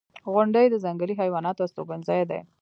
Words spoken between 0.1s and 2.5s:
•غونډۍ د ځنګلي حیواناتو استوګنځای دی.